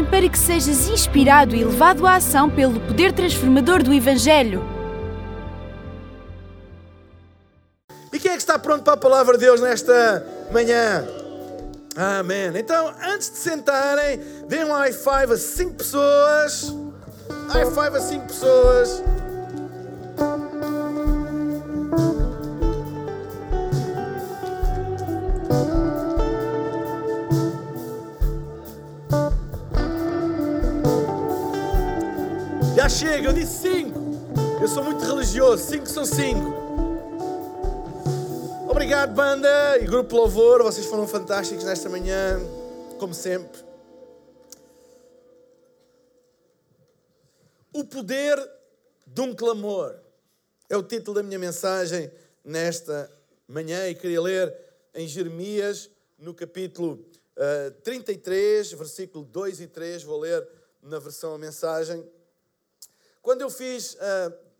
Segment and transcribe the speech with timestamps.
[0.00, 4.64] mensagem para que sejas inspirado e levado à ação pelo poder transformador do Evangelho.
[8.12, 11.06] E quem é que está pronto para a palavra de Deus nesta manhã?
[11.96, 12.50] Amém.
[12.56, 16.74] Então, antes de sentarem, deem um high five a cinco pessoas.
[17.48, 19.02] High five a cinco pessoas.
[33.00, 33.98] Chega, eu disse cinco.
[34.60, 36.52] Eu sou muito religioso, cinco são cinco.
[38.68, 42.38] Obrigado, banda e grupo Louvor, vocês foram fantásticos nesta manhã,
[42.98, 43.58] como sempre.
[47.72, 48.38] O poder
[49.06, 49.98] de um clamor
[50.68, 52.10] é o título da minha mensagem
[52.44, 53.10] nesta
[53.48, 54.54] manhã e queria ler
[54.94, 55.88] em Jeremias,
[56.18, 57.02] no capítulo
[57.38, 60.46] uh, 33, versículo 2 e 3, vou ler
[60.82, 62.06] na versão a mensagem.
[63.22, 63.98] Quando eu fiz, uh,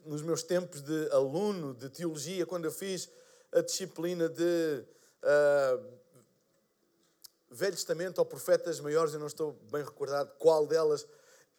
[0.05, 3.09] nos meus tempos de aluno de teologia, quando eu fiz
[3.53, 4.85] a disciplina de
[5.25, 5.85] uh,
[7.51, 11.07] Velho Testamento ou Profetas Maiores, eu não estou bem recordado qual delas.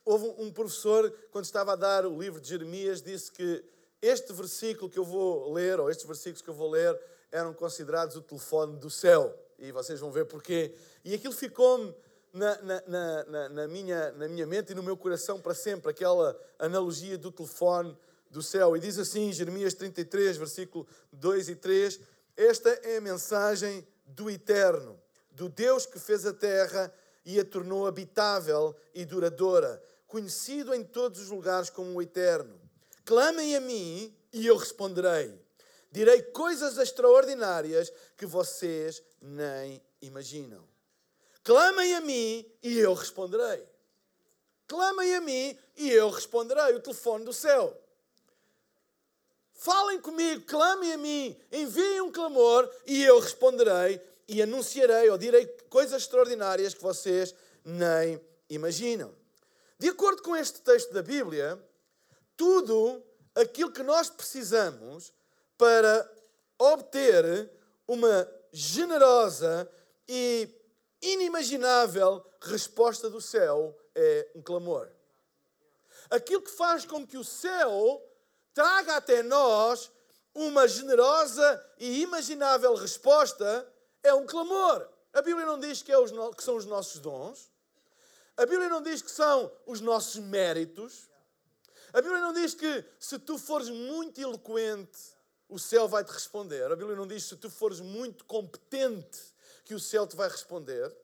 [0.06, 3.64] Houve um professor, quando estava a dar o livro de Jeremias, disse que
[4.00, 7.00] este versículo que eu vou ler, ou estes versículos que eu vou ler,
[7.32, 9.36] eram considerados o telefone do céu.
[9.58, 10.76] E vocês vão ver porquê.
[11.04, 11.96] E aquilo ficou-me
[12.34, 12.82] na, na,
[13.26, 17.32] na, na, minha, na minha mente e no meu coração para sempre, aquela analogia do
[17.32, 17.98] telefone
[18.30, 18.76] do céu.
[18.76, 22.00] E diz assim, Jeremias 33, versículo 2 e 3:
[22.38, 25.00] Esta é a mensagem do Eterno,
[25.32, 26.92] do Deus que fez a terra
[27.26, 32.60] e a tornou habitável e duradoura, conhecido em todos os lugares como o Eterno.
[33.06, 35.38] Clamem a mim e eu responderei.
[35.92, 40.71] Direi coisas extraordinárias que vocês nem imaginam.
[41.44, 43.66] Clamem a mim e eu responderei.
[44.68, 46.76] Clamem a mim e eu responderei.
[46.76, 47.78] O telefone do céu.
[49.54, 55.46] Falem comigo, clamem a mim, enviem um clamor e eu responderei e anunciarei ou direi
[55.70, 59.14] coisas extraordinárias que vocês nem imaginam.
[59.78, 61.64] De acordo com este texto da Bíblia,
[62.36, 63.04] tudo
[63.36, 65.14] aquilo que nós precisamos
[65.58, 66.12] para
[66.58, 67.52] obter
[67.88, 69.70] uma generosa
[70.08, 70.50] e
[71.02, 74.90] inimaginável resposta do céu é um clamor.
[76.10, 78.02] Aquilo que faz com que o céu
[78.54, 79.92] traga até nós
[80.34, 83.68] uma generosa e imaginável resposta
[84.04, 84.88] é um clamor.
[85.14, 87.52] A Bíblia não diz que, é os que são os nossos dons.
[88.38, 91.10] A Bíblia não diz que são os nossos méritos.
[91.94, 95.00] A Bíblia não diz que se tu fores muito eloquente,
[95.50, 96.72] o céu vai te responder.
[96.72, 99.31] A Bíblia não diz que se tu fores muito competente,
[99.64, 100.96] que o céu te vai responder.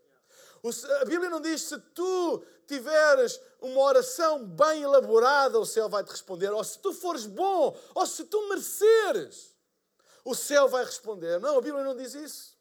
[1.01, 6.11] A Bíblia não diz se tu tiveres uma oração bem elaborada, o céu vai te
[6.11, 6.51] responder.
[6.51, 9.55] Ou se tu fores bom, ou se tu mereceres,
[10.25, 11.39] o céu vai responder.
[11.39, 12.57] Não, a Bíblia não diz isso.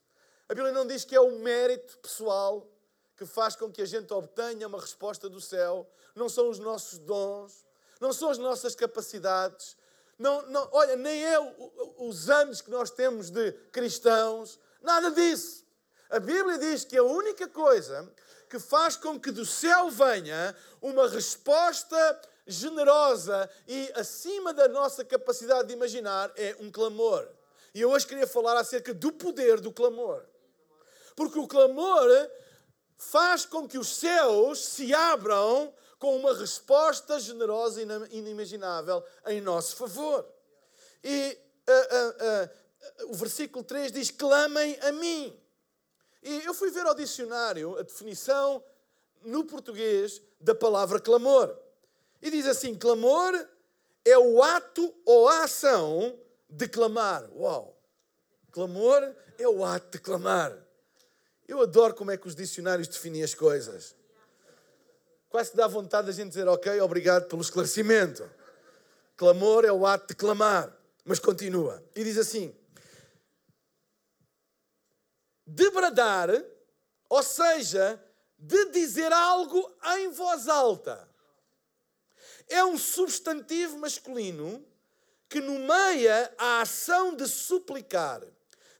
[0.48, 2.70] A Bíblia não diz que é o mérito pessoal
[3.16, 5.90] que faz com que a gente obtenha uma resposta do céu.
[6.14, 7.66] Não são os nossos dons,
[8.00, 9.76] não são as nossas capacidades.
[10.18, 11.36] Não, não, olha, nem é
[11.98, 15.65] os anos que nós temos de cristãos, nada disso.
[16.08, 18.08] A Bíblia diz que a única coisa
[18.48, 25.68] que faz com que do céu venha uma resposta generosa e acima da nossa capacidade
[25.68, 27.28] de imaginar é um clamor.
[27.74, 30.24] E eu hoje queria falar acerca do poder do clamor.
[31.16, 32.08] Porque o clamor
[32.96, 39.76] faz com que os céus se abram com uma resposta generosa e inimaginável em nosso
[39.76, 40.26] favor.
[41.02, 41.38] E
[41.68, 45.45] uh, uh, uh, o versículo 3 diz: Clamem a mim.
[46.26, 48.60] E eu fui ver ao dicionário a definição
[49.22, 51.56] no português da palavra clamor.
[52.20, 53.32] E diz assim: clamor
[54.04, 56.18] é o ato ou a ação
[56.50, 57.30] de clamar.
[57.32, 57.80] Uau!
[58.50, 60.52] Clamor é o ato de clamar.
[61.46, 63.94] Eu adoro como é que os dicionários definem as coisas.
[65.28, 68.28] Quase dá vontade a gente dizer, ok, obrigado pelo esclarecimento.
[69.16, 70.76] Clamor é o ato de clamar.
[71.04, 71.84] Mas continua.
[71.94, 72.52] E diz assim:
[75.46, 76.28] de bradar,
[77.08, 78.02] ou seja,
[78.38, 81.08] de dizer algo em voz alta.
[82.48, 84.64] É um substantivo masculino
[85.28, 88.22] que nomeia a ação de suplicar,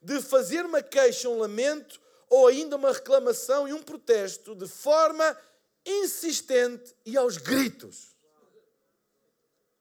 [0.00, 5.36] de fazer uma queixa, um lamento ou ainda uma reclamação e um protesto de forma
[5.84, 8.14] insistente e aos gritos.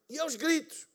[0.09, 0.87] E aos gritos.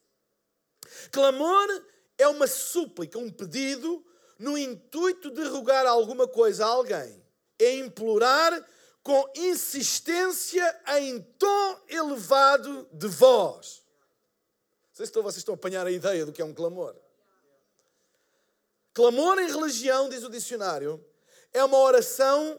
[1.10, 1.84] Clamor
[2.16, 4.04] é uma súplica, um pedido
[4.40, 7.22] no intuito de rogar alguma coisa a alguém.
[7.58, 8.66] É implorar
[9.02, 13.84] com insistência em tom elevado de voz.
[14.88, 16.96] Não sei se vocês estão a apanhar a ideia do que é um clamor.
[18.94, 21.04] Clamor em religião, diz o dicionário,
[21.52, 22.58] é uma oração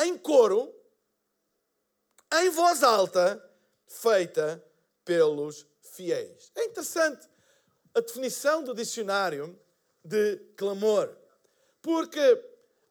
[0.00, 0.74] em coro,
[2.34, 3.42] em voz alta,
[3.86, 4.64] feita
[5.04, 6.50] pelos fiéis.
[6.56, 7.28] É interessante
[7.94, 9.58] a definição do dicionário
[10.04, 11.19] de clamor,
[11.82, 12.44] porque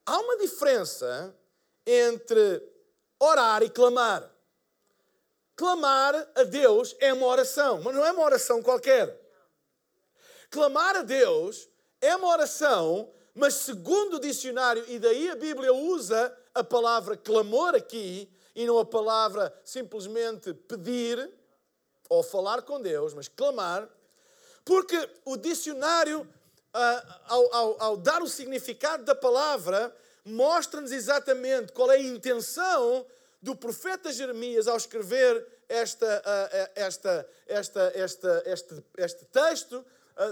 [0.06, 1.34] há uma diferença
[1.86, 2.62] entre
[3.18, 4.30] orar e clamar.
[5.56, 9.18] Clamar a Deus é uma oração, mas não é uma oração qualquer.
[10.50, 11.68] Clamar a Deus
[12.00, 17.74] é uma oração, mas segundo o dicionário, e daí a Bíblia usa a palavra clamor
[17.74, 21.30] aqui, e não a palavra simplesmente pedir
[22.08, 23.88] ou falar com Deus, mas clamar,
[24.64, 26.28] porque o dicionário,
[26.72, 29.94] ao, ao, ao dar o significado da palavra,
[30.24, 33.06] mostra-nos exatamente qual é a intenção
[33.42, 39.84] do profeta Jeremias ao escrever esta, esta, esta, esta, este, este texto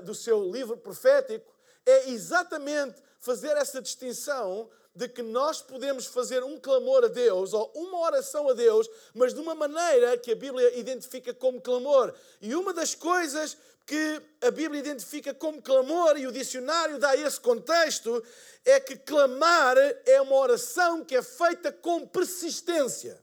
[0.05, 1.51] do seu livro profético,
[1.87, 7.71] é exatamente fazer essa distinção de que nós podemos fazer um clamor a Deus ou
[7.75, 12.13] uma oração a Deus, mas de uma maneira que a Bíblia identifica como clamor.
[12.41, 13.57] E uma das coisas
[13.89, 18.23] que a Bíblia identifica como clamor e o dicionário dá esse contexto
[18.63, 23.19] é que clamar é uma oração que é feita com persistência.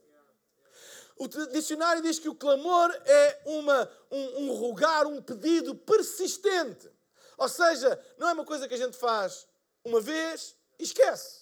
[1.17, 6.89] O dicionário diz que o clamor é uma, um, um rogar, um pedido persistente.
[7.38, 9.47] Ou seja, não é uma coisa que a gente faz
[9.83, 11.41] uma vez e esquece.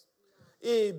[0.62, 0.96] E,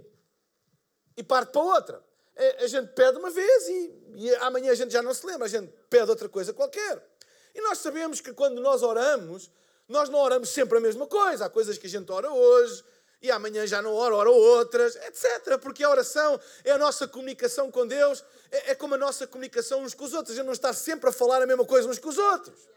[1.15, 2.03] e parte para outra.
[2.35, 5.44] É, a gente pede uma vez e, e amanhã a gente já não se lembra,
[5.44, 7.14] a gente pede outra coisa qualquer.
[7.55, 9.51] E nós sabemos que quando nós oramos,
[9.89, 11.47] nós não oramos sempre a mesma coisa.
[11.47, 12.83] Há coisas que a gente ora hoje
[13.23, 15.59] e amanhã já não ora, ora outras, etc.
[15.61, 19.83] Porque a oração é a nossa comunicação com Deus, é, é como a nossa comunicação
[19.83, 20.35] uns com os outros.
[20.35, 22.69] A gente não está sempre a falar a mesma coisa uns com os outros.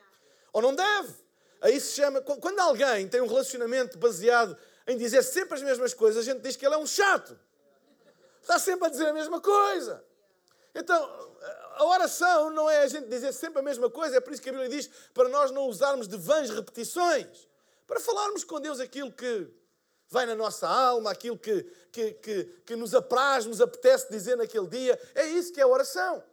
[0.54, 1.14] Ou não deve.
[1.62, 2.22] Aí se chama.
[2.22, 4.58] Quando alguém tem um relacionamento baseado
[4.88, 7.38] em dizer sempre as mesmas coisas, a gente diz que ele é um chato.
[8.42, 10.02] Está sempre a dizer a mesma coisa.
[10.74, 11.27] Então,
[11.76, 14.50] a oração não é a gente dizer sempre a mesma coisa, é por isso que
[14.50, 17.48] a Bíblia diz para nós não usarmos de vãs repetições,
[17.86, 19.48] para falarmos com Deus aquilo que
[20.10, 24.68] vai na nossa alma, aquilo que, que, que, que nos apraz, nos apetece dizer naquele
[24.68, 25.00] dia.
[25.14, 26.24] É isso que é a oração.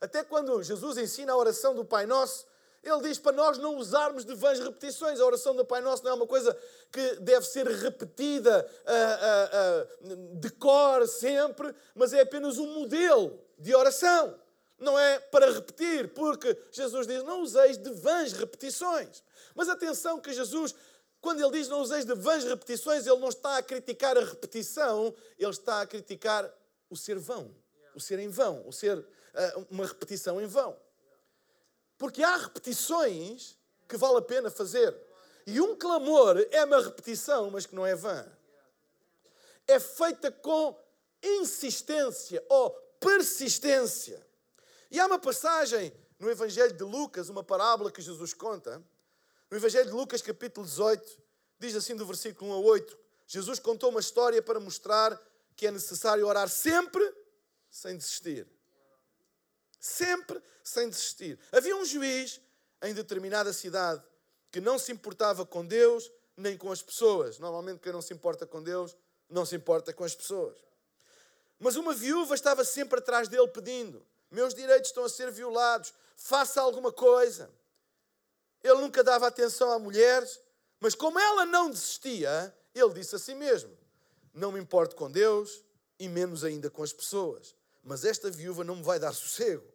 [0.00, 2.46] Até quando Jesus ensina a oração do Pai Nosso,
[2.82, 5.20] ele diz para nós não usarmos de vãs repetições.
[5.20, 6.56] A oração do Pai Nosso não é uma coisa
[6.90, 13.38] que deve ser repetida uh, uh, uh, de cor sempre, mas é apenas um modelo
[13.58, 14.34] de oração
[14.78, 19.22] não é para repetir, porque Jesus diz: não useis de vãs repetições.
[19.54, 20.74] Mas atenção que Jesus,
[21.20, 25.14] quando ele diz não useis de vãs repetições, ele não está a criticar a repetição,
[25.38, 26.50] ele está a criticar
[26.88, 27.54] o ser vão,
[27.94, 29.06] o ser em vão, o ser
[29.70, 30.76] uma repetição em vão.
[32.00, 34.96] Porque há repetições que vale a pena fazer.
[35.46, 38.26] E um clamor é uma repetição, mas que não é vã.
[39.68, 40.82] É feita com
[41.22, 44.26] insistência ou persistência.
[44.90, 48.82] E há uma passagem no Evangelho de Lucas, uma parábola que Jesus conta.
[49.50, 51.20] No Evangelho de Lucas, capítulo 18,
[51.58, 55.20] diz assim do versículo 1 a 8: Jesus contou uma história para mostrar
[55.54, 57.14] que é necessário orar sempre
[57.70, 58.48] sem desistir.
[59.80, 61.38] Sempre sem desistir.
[61.50, 62.40] Havia um juiz
[62.82, 64.02] em determinada cidade
[64.52, 67.38] que não se importava com Deus nem com as pessoas.
[67.38, 68.96] Normalmente, quem não se importa com Deus
[69.28, 70.56] não se importa com as pessoas.
[71.58, 76.60] Mas uma viúva estava sempre atrás dele pedindo: meus direitos estão a ser violados, faça
[76.60, 77.50] alguma coisa.
[78.62, 80.40] Ele nunca dava atenção a mulheres,
[80.78, 83.76] mas como ela não desistia, ele disse a si mesmo:
[84.32, 85.62] Não me importo com Deus
[85.98, 89.66] e menos ainda com as pessoas, mas esta viúva não me vai dar sossego.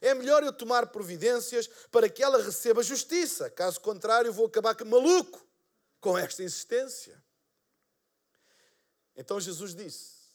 [0.00, 5.46] É melhor eu tomar providências para que ela receba justiça, caso contrário, vou acabar maluco
[6.00, 7.22] com esta insistência.
[9.16, 10.32] Então Jesus disse: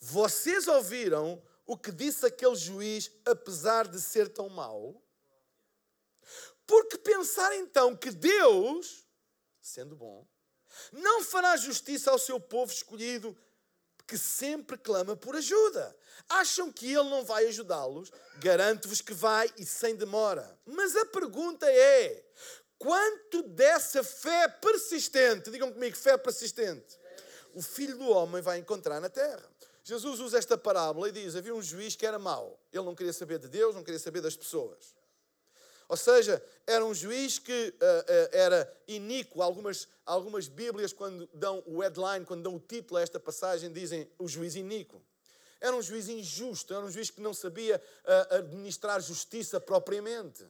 [0.00, 5.00] Vocês ouviram o que disse aquele juiz, apesar de ser tão mau?
[6.66, 9.06] Porque pensar então que Deus,
[9.60, 10.26] sendo bom,
[10.92, 13.36] não fará justiça ao seu povo escolhido,
[14.06, 15.96] que sempre clama por ajuda.
[16.28, 18.10] Acham que ele não vai ajudá-los?
[18.38, 20.58] Garanto-vos que vai e sem demora.
[20.66, 22.24] Mas a pergunta é:
[22.78, 26.98] quanto dessa fé persistente, digam comigo, fé persistente,
[27.54, 29.48] o filho do homem vai encontrar na terra?
[29.82, 32.58] Jesus usa esta parábola e diz: havia um juiz que era mau.
[32.72, 34.94] Ele não queria saber de Deus, não queria saber das pessoas.
[35.88, 39.42] Ou seja, era um juiz que uh, uh, era iníquo.
[39.42, 44.08] Algumas, algumas Bíblias, quando dão o headline, quando dão o título a esta passagem, dizem
[44.18, 45.02] o juiz iníquo.
[45.60, 50.46] era um juiz injusto, era um juiz que não sabia uh, administrar justiça propriamente.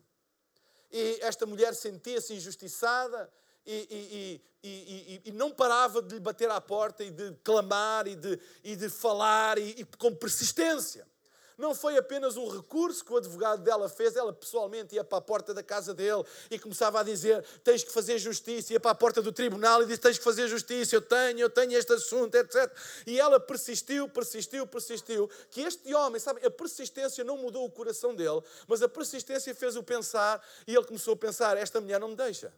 [0.91, 3.29] E esta mulher sentia-se injustiçada
[3.67, 8.14] e, e, e, e, não parava de lhe bater à porta e de clamar e
[8.14, 11.07] de, e de falar e com persistência.
[11.56, 15.20] Não foi apenas um recurso que o advogado dela fez, ela pessoalmente ia para a
[15.20, 18.73] porta da casa dele e começava a dizer: Tens que fazer justiça.
[18.73, 20.96] Ia para a porta do tribunal e disse: Tens que fazer justiça.
[20.96, 22.70] Eu tenho, eu tenho este assunto, etc.
[23.06, 25.30] E ela persistiu, persistiu, persistiu.
[25.50, 29.82] Que este homem, sabe, a persistência não mudou o coração dele, mas a persistência fez-o
[29.82, 32.52] pensar e ele começou a pensar: Esta mulher não me deixa.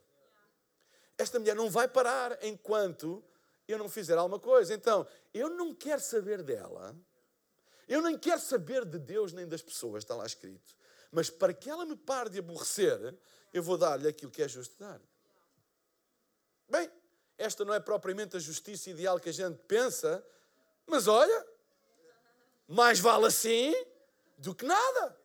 [1.18, 3.22] Esta mulher não vai parar enquanto
[3.68, 4.72] eu não fizer alguma coisa.
[4.72, 6.94] Então, eu não quero saber dela
[7.88, 10.74] eu nem quero saber de Deus nem das pessoas, está lá escrito.
[11.10, 13.16] Mas para que ela me pare de aborrecer,
[13.52, 15.00] eu vou dar-lhe aquilo que é justo dar.
[16.68, 16.90] Bem,
[17.38, 20.24] esta não é propriamente a justiça ideal que a gente pensa,
[20.86, 21.46] mas olha,
[22.66, 23.74] mais vale assim
[24.36, 25.20] do que nada.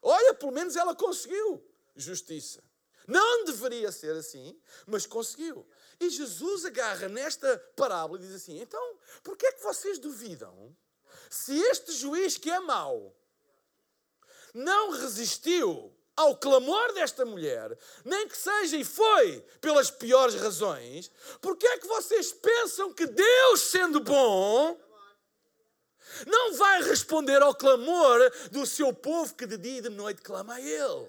[0.00, 1.64] Olha, pelo menos ela conseguiu
[1.96, 2.62] justiça.
[3.06, 5.66] Não deveria ser assim, mas conseguiu.
[5.98, 10.74] E Jesus agarra nesta parábola e diz assim: então, por que é que vocês duvidam
[11.30, 13.14] se este juiz que é mau
[14.52, 21.10] não resistiu ao clamor desta mulher, nem que seja e foi pelas piores razões,
[21.40, 24.78] porque é que vocês pensam que Deus, sendo bom,
[26.26, 28.18] não vai responder ao clamor
[28.50, 31.08] do seu povo que de dia e de noite clama a Ele?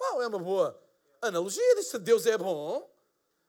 [0.00, 0.80] Uau, é uma boa
[1.20, 1.82] analogia.
[1.82, 2.88] Se Deus é bom,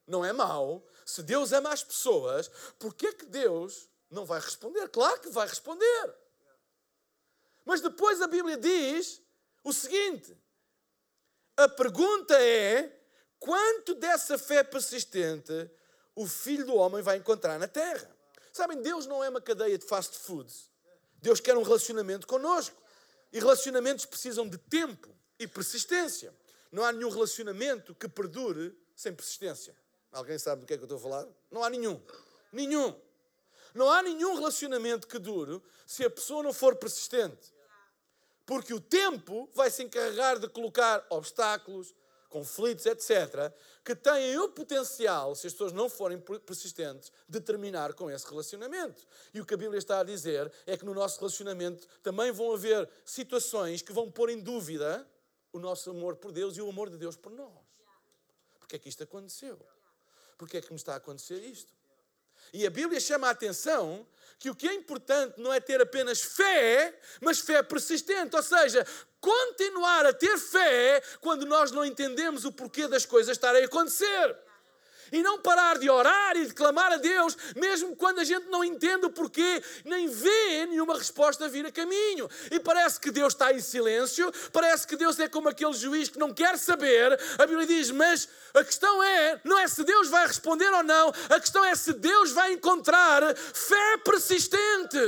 [0.07, 0.83] não é mau.
[1.05, 2.49] Se Deus ama as pessoas,
[2.97, 4.87] que é que Deus não vai responder.
[4.89, 6.15] Claro que vai responder.
[7.65, 9.21] Mas depois a Bíblia diz
[9.63, 10.37] o seguinte:
[11.55, 12.97] a pergunta é
[13.39, 15.69] quanto dessa fé persistente
[16.15, 18.09] o Filho do Homem vai encontrar na terra.
[18.51, 20.71] Sabem, Deus não é uma cadeia de fast foods.
[21.21, 22.75] Deus quer um relacionamento conosco.
[23.31, 26.33] E relacionamentos precisam de tempo e persistência.
[26.71, 29.75] Não há nenhum relacionamento que perdure sem persistência.
[30.11, 31.27] Alguém sabe do que é que eu estou a falar?
[31.51, 32.01] Não há nenhum.
[32.51, 32.99] Nenhum.
[33.77, 37.53] Não há nenhum relacionamento que dure se a pessoa não for persistente.
[38.43, 41.93] Porque o tempo vai se encarregar de colocar obstáculos,
[42.27, 43.53] conflitos, etc.,
[43.83, 49.05] que têm o potencial, se as pessoas não forem persistentes, de terminar com esse relacionamento.
[49.31, 52.51] E o que a Bíblia está a dizer é que no nosso relacionamento também vão
[52.53, 55.07] haver situações que vão pôr em dúvida
[55.53, 57.51] o nosso amor por Deus e o amor de Deus por nós.
[58.59, 59.59] Porque é que isto aconteceu?
[60.35, 61.76] Porque é que me está a acontecer isto?
[62.53, 64.05] E a Bíblia chama a atenção
[64.39, 68.85] que o que é importante não é ter apenas fé, mas fé persistente, ou seja,
[69.19, 74.37] continuar a ter fé quando nós não entendemos o porquê das coisas estarem a acontecer
[75.11, 78.63] e não parar de orar e de clamar a Deus, mesmo quando a gente não
[78.63, 82.29] entende o porquê, nem vê nenhuma resposta vir a caminho.
[82.51, 86.19] E parece que Deus está em silêncio, parece que Deus é como aquele juiz que
[86.19, 87.19] não quer saber.
[87.37, 91.13] A Bíblia diz: Mas a questão é, não é se Deus vai responder ou não,
[91.29, 94.99] a questão é se Deus vai encontrar fé persistente.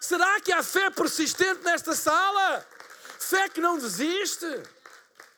[0.00, 2.66] Será que há fé persistente nesta sala?
[3.18, 4.46] Fé que não desiste?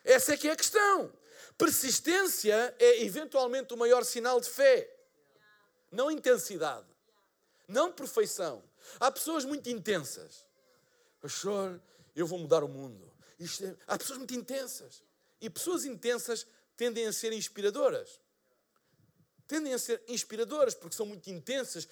[0.04, 1.10] Essa é que é a questão.
[1.58, 4.94] Persistência é eventualmente o maior sinal de fé,
[5.90, 6.86] não intensidade,
[7.66, 8.62] não perfeição.
[9.00, 10.44] Há pessoas muito intensas.
[11.20, 11.80] Pastor,
[12.14, 13.10] eu vou mudar o mundo.
[13.40, 13.76] É...
[13.86, 15.02] Há pessoas muito intensas.
[15.40, 16.46] E pessoas intensas
[16.76, 18.20] tendem a ser inspiradoras.
[19.48, 21.88] Tendem a ser inspiradoras porque são muito intensas.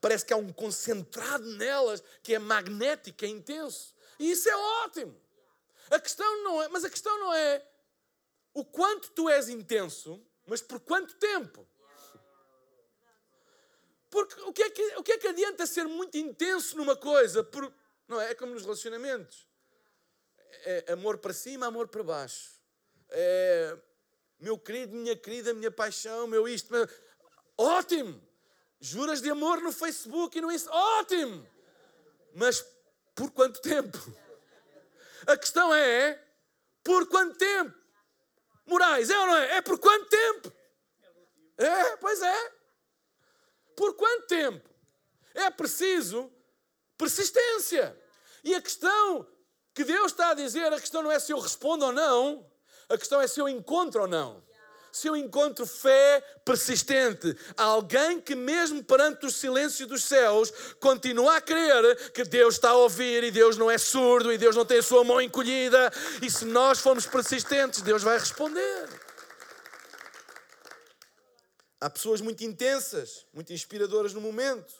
[0.00, 3.94] parece que há um concentrado nelas que é magnético, é intenso.
[4.18, 5.20] E isso é ótimo.
[5.90, 7.64] A questão não é, mas a questão não é
[8.60, 11.66] o quanto tu és intenso, mas por quanto tempo?
[14.10, 17.44] Porque o que é que, o que, é que adianta ser muito intenso numa coisa?
[17.44, 17.72] Por,
[18.08, 18.30] não é?
[18.30, 19.46] é como nos relacionamentos.
[20.64, 22.58] É amor para cima, amor para baixo.
[23.10, 23.78] É
[24.40, 26.72] meu querido, minha querida, minha paixão, meu isto.
[26.72, 26.88] Meu...
[27.56, 28.20] Ótimo!
[28.80, 30.80] Juras de amor no Facebook e no Instagram.
[30.80, 31.48] Ótimo!
[32.34, 32.64] Mas
[33.14, 33.98] por quanto tempo?
[35.26, 36.24] A questão é:
[36.84, 37.77] por quanto tempo?
[38.68, 39.56] Moraes, é ou não é?
[39.56, 40.52] É por quanto tempo?
[41.56, 42.52] É, pois é.
[43.76, 44.68] Por quanto tempo?
[45.34, 46.30] É preciso
[46.96, 47.96] persistência.
[48.44, 49.26] E a questão
[49.74, 52.48] que Deus está a dizer, a questão não é se eu respondo ou não,
[52.88, 54.47] a questão é se eu encontro ou não
[54.98, 61.40] se eu encontro fé persistente, alguém que, mesmo perante o silêncio dos céus, continua a
[61.40, 64.78] crer que Deus está a ouvir e Deus não é surdo e Deus não tem
[64.78, 68.88] a sua mão encolhida, e se nós formos persistentes, Deus vai responder.
[71.80, 74.74] Há pessoas muito intensas, muito inspiradoras no momento,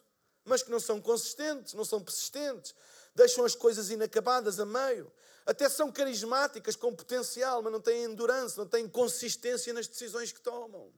[0.45, 2.75] mas que não são consistentes, não são persistentes,
[3.15, 5.13] deixam as coisas inacabadas a meio.
[5.49, 10.43] Até são carismáticas, com potencial, mas não têm endurance, não têm consistência nas decisões que
[10.43, 10.93] tomam.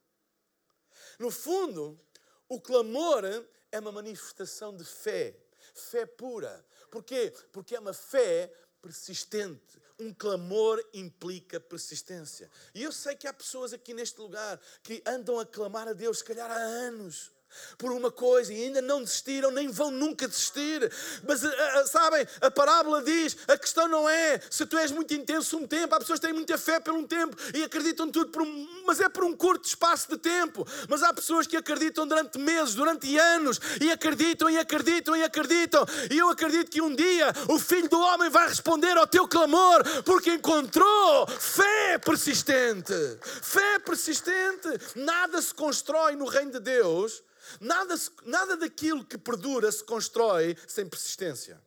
[1.20, 1.96] No fundo,
[2.48, 3.22] o clamor
[3.70, 5.36] é uma manifestação de fé,
[5.72, 6.66] fé pura.
[6.90, 7.32] Porquê?
[7.52, 8.52] Porque é uma fé
[8.82, 9.80] persistente.
[10.00, 12.50] Um clamor implica persistência.
[12.74, 16.18] E eu sei que há pessoas aqui neste lugar que andam a clamar a Deus,
[16.18, 17.30] se calhar há anos
[17.78, 20.90] por uma coisa e ainda não desistiram, nem vão nunca desistir.
[21.26, 21.50] Mas uh,
[21.86, 25.94] sabem, a parábola diz: a questão não é se tu és muito intenso um tempo,
[25.94, 29.00] há pessoas que têm muita fé por um tempo e acreditam tudo, por um, mas
[29.00, 30.66] é por um curto espaço de tempo.
[30.88, 35.84] Mas há pessoas que acreditam durante meses, durante anos, e acreditam e acreditam e acreditam.
[36.10, 39.82] E eu acredito que um dia o filho do homem vai responder ao teu clamor,
[40.04, 42.94] porque encontrou fé persistente.
[43.42, 44.68] Fé persistente.
[44.94, 47.22] Nada se constrói no reino de Deus
[47.58, 51.60] Nada, nada daquilo que perdura se constrói sem persistência.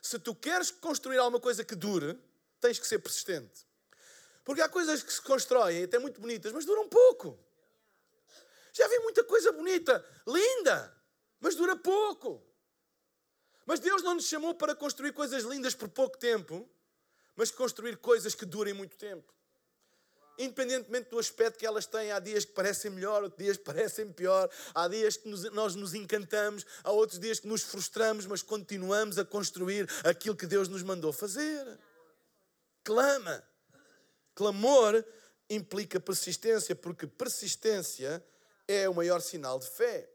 [0.00, 2.18] Se tu queres construir alguma coisa que dure,
[2.60, 3.66] tens que ser persistente.
[4.44, 7.38] Porque há coisas que se constroem, até muito bonitas, mas duram pouco.
[8.72, 10.96] Já vi muita coisa bonita, linda,
[11.40, 12.42] mas dura pouco.
[13.64, 16.68] Mas Deus não nos chamou para construir coisas lindas por pouco tempo,
[17.34, 19.35] mas construir coisas que durem muito tempo
[20.38, 24.12] independentemente do aspecto que elas têm, há dias que parecem melhor, outros dias que parecem
[24.12, 28.42] pior, há dias que nos, nós nos encantamos, há outros dias que nos frustramos, mas
[28.42, 31.78] continuamos a construir aquilo que Deus nos mandou fazer.
[32.84, 33.42] Clama.
[34.34, 35.04] Clamor
[35.48, 38.24] implica persistência, porque persistência
[38.68, 40.08] é o maior sinal de fé.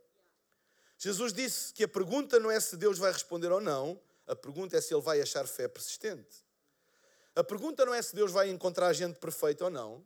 [0.97, 4.77] Jesus disse que a pergunta não é se Deus vai responder ou não, a pergunta
[4.77, 6.45] é se ele vai achar fé persistente.
[7.35, 10.05] A pergunta não é se Deus vai encontrar gente perfeita ou não,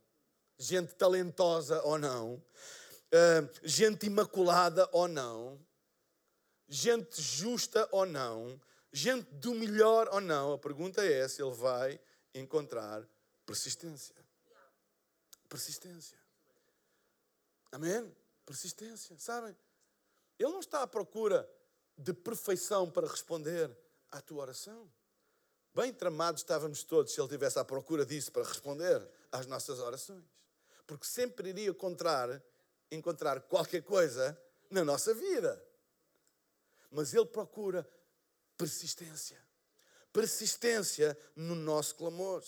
[0.57, 5.59] gente talentosa ou não, uh, gente imaculada ou não,
[6.67, 8.59] gente justa ou não,
[8.91, 10.53] gente do melhor ou não.
[10.53, 11.99] A pergunta é se ele vai
[12.33, 13.07] encontrar
[13.45, 14.15] persistência.
[15.49, 16.17] Persistência.
[17.71, 18.15] Amém?
[18.45, 19.55] Persistência, sabem?
[20.39, 21.49] Ele não está à procura
[21.97, 23.75] de perfeição para responder
[24.11, 24.91] à tua oração.
[25.73, 30.23] Bem tramados estávamos todos se ele estivesse à procura disso para responder às nossas orações
[30.85, 32.41] porque sempre iria encontrar,
[32.91, 35.61] encontrar qualquer coisa na nossa vida.
[36.91, 37.87] Mas Ele procura
[38.57, 39.41] persistência.
[40.13, 42.43] Persistência no nosso clamor.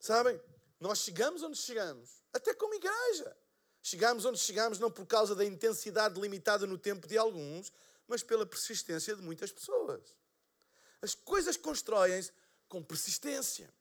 [0.00, 0.40] Sabem?
[0.80, 3.36] Nós chegamos onde chegamos, até como igreja.
[3.82, 7.72] Chegamos onde chegamos não por causa da intensidade limitada no tempo de alguns,
[8.08, 10.14] mas pela persistência de muitas pessoas.
[11.00, 12.32] As coisas constroem-se
[12.68, 13.72] com persistência.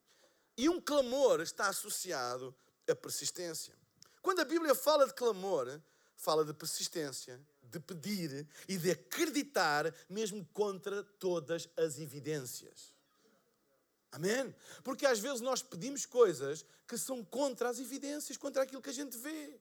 [0.57, 2.55] E um clamor está associado
[2.91, 3.73] a persistência.
[4.21, 5.81] Quando a Bíblia fala de clamor,
[6.15, 12.93] fala de persistência, de pedir e de acreditar mesmo contra todas as evidências.
[14.11, 14.55] Amém?
[14.83, 18.93] Porque às vezes nós pedimos coisas que são contra as evidências, contra aquilo que a
[18.93, 19.59] gente vê.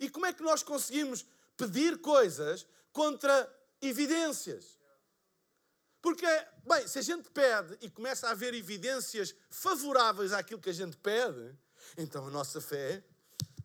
[0.00, 4.78] E como é que nós conseguimos pedir coisas contra evidências?
[6.00, 6.26] Porque,
[6.64, 10.96] bem, se a gente pede e começa a haver evidências favoráveis àquilo que a gente
[10.96, 11.54] pede,
[11.96, 13.02] então a nossa fé,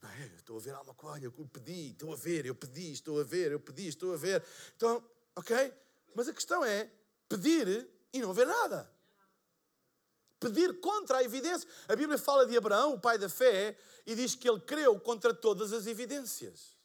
[0.04, 3.24] é, estou a ver alguma coisa, eu pedi, estou a ver, eu pedi, estou a
[3.24, 4.44] ver, eu pedi, estou a ver.
[4.76, 5.04] Então,
[5.36, 5.74] ok?
[6.16, 6.90] Mas a questão é
[7.30, 8.92] pedir e não ver nada.
[10.40, 11.70] Pedir contra a evidência.
[11.88, 15.34] A Bíblia fala de Abraão, o pai da fé, e diz que ele creu contra
[15.34, 16.76] todas as evidências.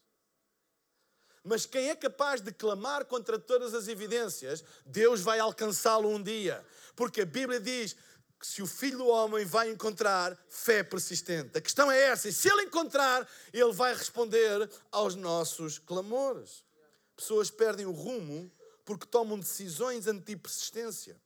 [1.43, 6.65] Mas quem é capaz de clamar contra todas as evidências, Deus vai alcançá-lo um dia.
[6.95, 7.97] Porque a Bíblia diz:
[8.39, 11.57] que se o filho do homem vai encontrar fé persistente.
[11.57, 16.65] A questão é essa, e se ele encontrar, ele vai responder aos nossos clamores.
[17.17, 18.51] Pessoas perdem o rumo
[18.85, 21.21] porque tomam decisões anti-persistência.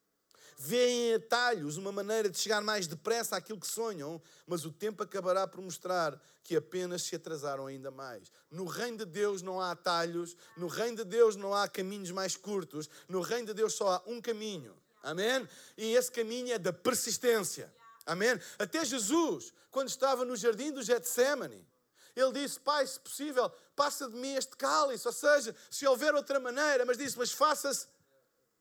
[0.57, 5.03] Vêem em atalhos uma maneira de chegar mais depressa àquilo que sonham, mas o tempo
[5.03, 8.31] acabará por mostrar que apenas se atrasaram ainda mais.
[8.51, 12.37] No reino de Deus não há atalhos, no reino de Deus não há caminhos mais
[12.37, 15.49] curtos, no reino de Deus só há um caminho Amém?
[15.77, 17.73] E esse caminho é da persistência.
[18.07, 18.39] Amém?
[18.59, 21.67] Até Jesus, quando estava no jardim do Getsemane,
[22.15, 25.07] ele disse: Pai, se possível, passa de mim este cálice.
[25.07, 27.87] Ou seja, se houver outra maneira, mas disse: Mas faça-se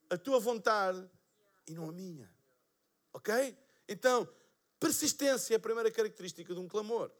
[0.09, 1.09] a tua vontade
[1.67, 2.31] e não a minha.
[3.13, 3.57] Ok?
[3.87, 4.27] Então,
[4.79, 7.11] persistência é a primeira característica de um clamor.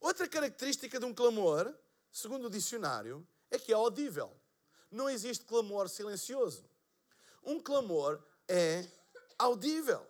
[0.00, 1.72] Outra característica de um clamor,
[2.10, 4.36] segundo o dicionário, é que é audível.
[4.90, 6.68] Não existe clamor silencioso.
[7.42, 8.86] Um clamor é
[9.38, 10.06] audível.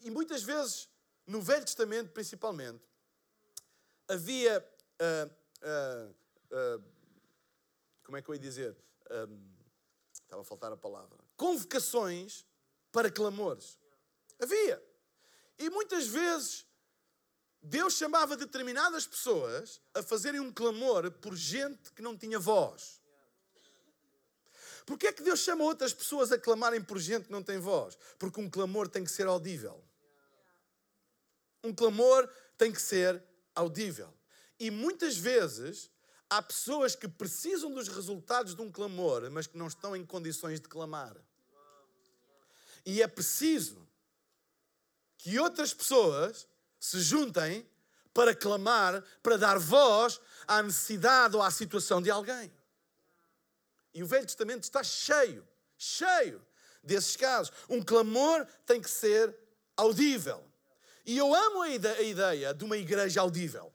[0.00, 0.88] E muitas vezes,
[1.26, 2.82] no Velho Testamento principalmente,
[4.08, 4.66] havia.
[5.00, 5.30] Uh,
[5.62, 6.84] uh, uh,
[8.02, 8.76] como é que eu ia dizer?
[9.10, 9.50] Um,
[10.12, 11.18] estava a faltar a palavra.
[11.36, 12.44] Convocações
[12.90, 13.78] para clamores.
[14.40, 14.82] Havia.
[15.58, 16.66] E muitas vezes
[17.62, 22.99] Deus chamava determinadas pessoas a fazerem um clamor por gente que não tinha voz.
[24.90, 27.96] Porquê é que Deus chama outras pessoas a clamarem por gente que não tem voz?
[28.18, 29.80] Porque um clamor tem que ser audível.
[31.62, 33.22] Um clamor tem que ser
[33.54, 34.12] audível.
[34.58, 35.88] E muitas vezes
[36.28, 40.60] há pessoas que precisam dos resultados de um clamor, mas que não estão em condições
[40.60, 41.16] de clamar.
[42.84, 43.88] E é preciso
[45.18, 46.48] que outras pessoas
[46.80, 47.64] se juntem
[48.12, 52.50] para clamar, para dar voz à necessidade ou à situação de alguém.
[53.92, 56.44] E o Velho Testamento está cheio, cheio
[56.82, 57.52] desses casos.
[57.68, 59.36] Um clamor tem que ser
[59.76, 60.44] audível.
[61.04, 63.72] E eu amo a ideia de uma igreja audível.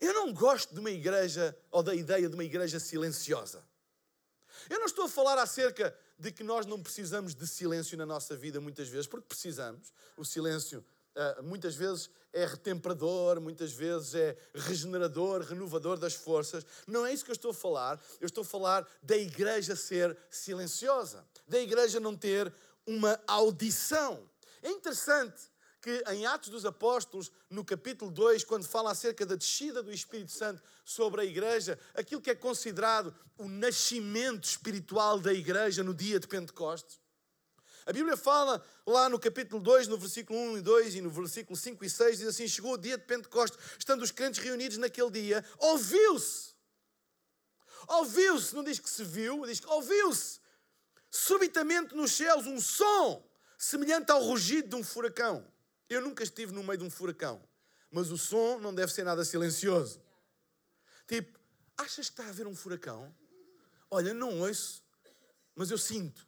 [0.00, 3.64] Eu não gosto de uma igreja ou da ideia de uma igreja silenciosa.
[4.68, 8.36] Eu não estou a falar acerca de que nós não precisamos de silêncio na nossa
[8.36, 9.92] vida muitas vezes, porque precisamos.
[10.16, 10.84] O silêncio
[11.16, 16.66] uh, muitas vezes é retemperador, muitas vezes é regenerador, renovador das forças.
[16.86, 18.00] Não é isso que eu estou a falar.
[18.20, 22.52] Eu estou a falar da igreja ser silenciosa, da igreja não ter
[22.86, 24.28] uma audição.
[24.62, 29.82] É interessante que em Atos dos Apóstolos, no capítulo 2, quando fala acerca da descida
[29.82, 35.84] do Espírito Santo sobre a igreja, aquilo que é considerado o nascimento espiritual da igreja
[35.84, 36.98] no dia de Pentecostes.
[37.86, 41.56] A Bíblia fala lá no capítulo 2, no versículo 1 e 2 e no versículo
[41.56, 45.10] 5 e 6, diz assim: Chegou o dia de Pentecostes, estando os crentes reunidos naquele
[45.10, 46.54] dia, ouviu-se.
[47.86, 50.40] Ouviu-se, não diz que se viu, diz que ouviu-se.
[51.10, 55.46] Subitamente nos céus um som semelhante ao rugido de um furacão
[55.88, 57.42] eu nunca estive no meio de um furacão,
[57.90, 60.00] mas o som não deve ser nada silencioso.
[61.06, 61.38] Tipo,
[61.76, 63.14] achas que está a haver um furacão?
[63.90, 64.82] Olha, não ouço,
[65.54, 66.26] mas eu sinto.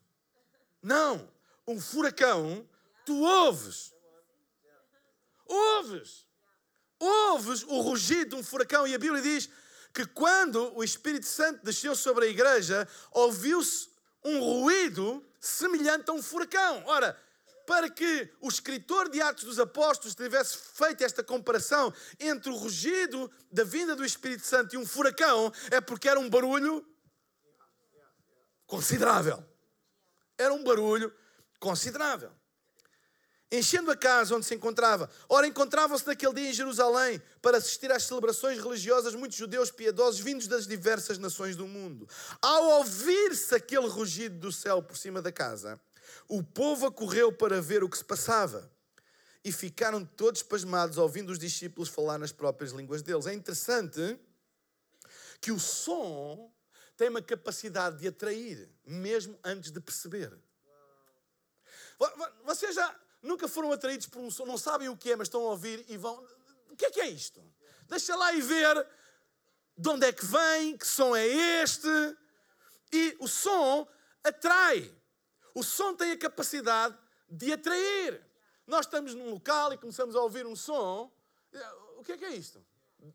[0.82, 1.30] Não,
[1.66, 2.68] um furacão,
[3.04, 3.92] tu ouves.
[5.46, 6.26] Ouves.
[6.98, 8.86] Ouves o rugido de um furacão.
[8.86, 9.48] E a Bíblia diz
[9.92, 13.88] que quando o Espírito Santo desceu sobre a igreja, ouviu-se
[14.24, 16.82] um ruído semelhante a um furacão.
[16.86, 17.18] Ora,
[17.66, 23.30] para que o escritor de Atos dos Apóstolos tivesse feito esta comparação entre o rugido
[23.50, 26.86] da vinda do Espírito Santo e um furacão, é porque era um barulho
[28.66, 29.44] considerável.
[30.38, 31.12] Era um barulho
[31.58, 32.30] considerável.
[33.50, 35.08] Enchendo a casa onde se encontrava.
[35.28, 40.48] Ora, encontravam-se naquele dia em Jerusalém para assistir às celebrações religiosas muitos judeus piedosos vindos
[40.48, 42.08] das diversas nações do mundo.
[42.42, 45.80] Ao ouvir-se aquele rugido do céu por cima da casa,
[46.28, 48.68] o povo acorreu para ver o que se passava
[49.44, 53.26] e ficaram todos pasmados ouvindo os discípulos falar nas próprias línguas deles.
[53.26, 54.18] É interessante
[55.40, 56.52] que o som
[56.96, 60.36] tem uma capacidade de atrair, mesmo antes de perceber.
[62.44, 65.42] Vocês já nunca foram atraídos por um som, não sabem o que é, mas estão
[65.42, 66.24] a ouvir e vão.
[66.70, 67.42] O que é que é isto?
[67.88, 68.86] Deixa lá e ver
[69.76, 71.88] de onde é que vem, que som é este.
[72.92, 73.86] E o som
[74.22, 74.94] atrai.
[75.54, 76.96] O som tem a capacidade
[77.28, 78.24] de atrair.
[78.66, 81.10] Nós estamos num local e começamos a ouvir um som.
[81.96, 82.64] O que é que é isto?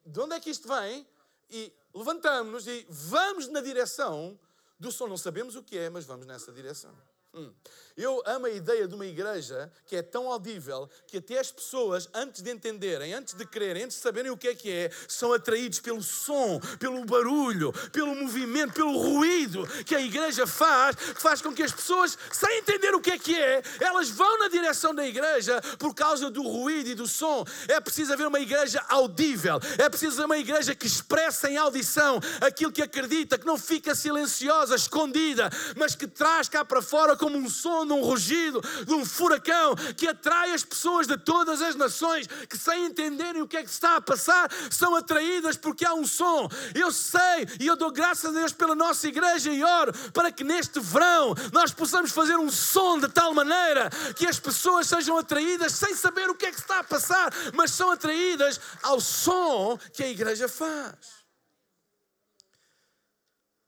[0.05, 1.07] De onde é que isto vem?
[1.49, 4.39] E levantamos-nos e vamos na direção
[4.79, 5.07] do som.
[5.07, 6.95] Não sabemos o que é, mas vamos nessa direção.
[7.33, 7.49] Hum.
[7.95, 12.09] Eu amo a ideia de uma igreja que é tão audível que até as pessoas,
[12.13, 15.31] antes de entenderem, antes de crerem, antes de saberem o que é que é, são
[15.31, 21.41] atraídos pelo som, pelo barulho, pelo movimento, pelo ruído que a igreja faz, que faz
[21.41, 24.93] com que as pessoas, sem entender o que é que é, elas vão na direção
[24.93, 27.45] da igreja por causa do ruído e do som.
[27.67, 32.19] É preciso haver uma igreja audível, é preciso haver uma igreja que expressa em audição
[32.41, 37.38] aquilo que acredita, que não fica silenciosa, escondida, mas que traz cá para fora como
[37.38, 41.75] um som de um rugido, de um furacão, que atrai as pessoas de todas as
[41.75, 45.93] nações, que sem entenderem o que é que está a passar, são atraídas porque há
[45.93, 46.49] um som.
[46.73, 50.43] Eu sei e eu dou graças a Deus pela nossa igreja e oro para que
[50.43, 55.73] neste verão nós possamos fazer um som de tal maneira que as pessoas sejam atraídas
[55.73, 60.01] sem saber o que é que está a passar, mas são atraídas ao som que
[60.01, 61.21] a igreja faz.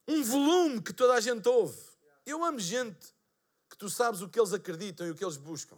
[0.08, 1.78] Um volume que toda a gente ouve.
[2.26, 3.13] Eu amo gente
[3.84, 5.78] tu sabes o que eles acreditam e o que eles buscam.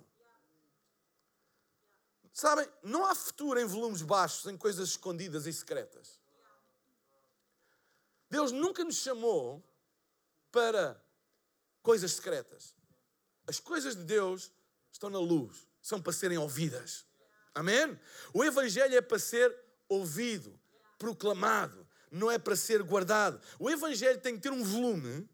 [2.32, 6.20] Sabem, não há futuro em volumes baixos, em coisas escondidas e secretas.
[8.30, 9.64] Deus nunca nos chamou
[10.52, 11.04] para
[11.82, 12.76] coisas secretas.
[13.48, 14.52] As coisas de Deus
[14.92, 17.08] estão na luz, são para serem ouvidas.
[17.56, 18.00] Amém?
[18.36, 19.56] O Evangelho é para ser
[19.90, 20.60] ouvido,
[21.00, 23.42] proclamado, não é para ser guardado.
[23.58, 25.28] O Evangelho tem que ter um volume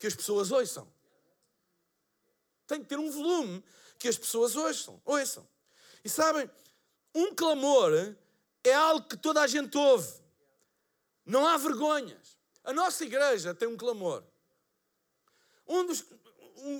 [0.00, 0.95] que as pessoas ouçam.
[2.66, 3.62] Tem que ter um volume
[3.98, 5.00] que as pessoas ouçam.
[5.04, 5.46] ouçam.
[6.04, 6.50] E sabem,
[7.14, 8.14] um clamor
[8.62, 10.12] é algo que toda a gente ouve.
[11.24, 12.36] Não há vergonhas.
[12.62, 14.22] A nossa igreja tem um clamor.
[15.66, 16.04] Um dos,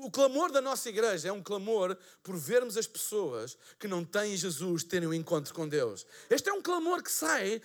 [0.05, 4.37] o clamor da nossa igreja é um clamor por vermos as pessoas que não têm
[4.37, 6.07] Jesus terem um encontro com Deus.
[6.31, 7.63] Este é um clamor que sai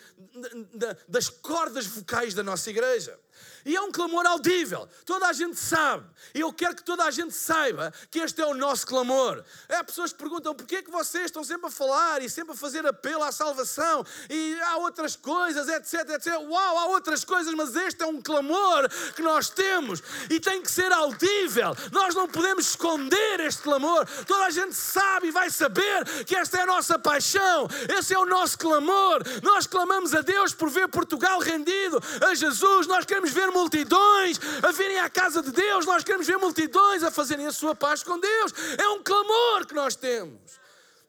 [1.08, 3.20] das cordas vocais da nossa igreja.
[3.66, 4.88] E é um clamor audível.
[5.06, 6.06] Toda a gente sabe.
[6.34, 9.44] E eu quero que toda a gente saiba que este é o nosso clamor.
[9.70, 12.56] Há pessoas que perguntam porquê é que vocês estão sempre a falar e sempre a
[12.56, 16.34] fazer apelo à salvação e há outras coisas, etc, etc.
[16.40, 20.72] Uau, há outras coisas, mas este é um clamor que nós temos e tem que
[20.72, 21.76] ser audível.
[21.92, 24.06] Nós não podemos esconder este clamor.
[24.26, 27.68] Toda a gente sabe e vai saber que esta é a nossa paixão.
[27.98, 29.24] Esse é o nosso clamor.
[29.44, 32.88] Nós clamamos a Deus por ver Portugal rendido a Jesus.
[32.88, 37.04] Nós queremos queremos ver multidões a virem à casa de Deus, nós queremos ver multidões
[37.04, 38.54] a fazerem a sua paz com Deus.
[38.78, 40.60] É um clamor que nós temos.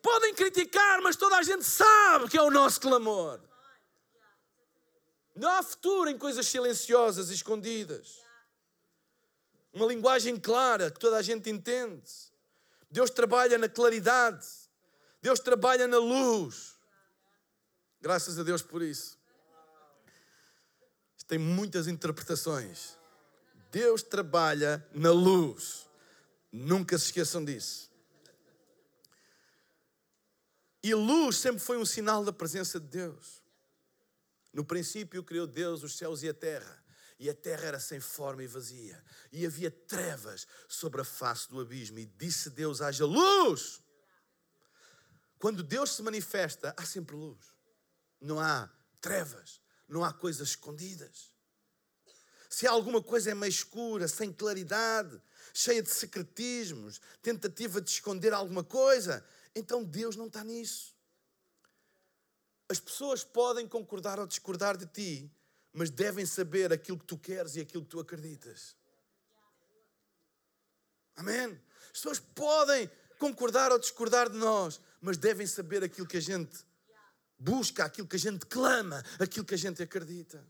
[0.01, 3.41] Podem criticar, mas toda a gente sabe que é o nosso clamor.
[5.35, 8.21] Não há futuro em coisas silenciosas escondidas.
[9.73, 12.11] Uma linguagem clara que toda a gente entende.
[12.91, 14.47] Deus trabalha na claridade.
[15.23, 16.77] Deus trabalha na luz.
[18.01, 19.22] Graças a Deus por isso
[21.33, 22.99] tem muitas interpretações.
[23.71, 25.89] Deus trabalha na luz.
[26.53, 27.91] Nunca se esqueçam disso.
[30.83, 33.43] E luz sempre foi um sinal da presença de Deus.
[34.53, 36.85] No princípio criou Deus os céus e a terra.
[37.19, 39.03] E a terra era sem forma e vazia.
[39.33, 41.99] E havia trevas sobre a face do abismo.
[41.99, 43.81] E disse Deus: haja luz.
[45.39, 47.55] Quando Deus se manifesta, há sempre luz.
[48.21, 49.62] Não há trevas
[49.93, 51.31] não há coisas escondidas.
[52.49, 55.21] Se alguma coisa é meio escura, sem claridade,
[55.55, 59.25] cheia de secretismos, tentativa de esconder alguma coisa,
[59.55, 60.95] então Deus não está nisso.
[62.69, 65.31] As pessoas podem concordar ou discordar de ti,
[65.73, 68.75] mas devem saber aquilo que tu queres e aquilo que tu acreditas.
[71.17, 71.61] Amém?
[71.85, 76.65] As pessoas podem concordar ou discordar de nós, mas devem saber aquilo que a gente
[77.43, 80.47] busca aquilo que a gente clama, aquilo que a gente acredita.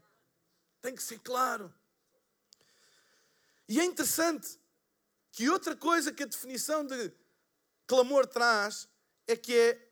[0.83, 1.73] Tem que ser claro.
[3.69, 4.59] E é interessante
[5.31, 7.11] que outra coisa que a definição de
[7.87, 8.87] clamor traz
[9.27, 9.89] é que é,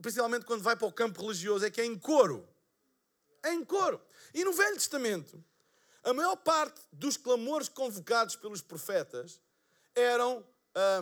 [0.00, 2.48] principalmente quando vai para o campo religioso, é que é em coro.
[3.42, 4.00] É em coro.
[4.32, 5.44] E no Velho Testamento,
[6.04, 9.40] a maior parte dos clamores convocados pelos profetas
[9.94, 10.46] eram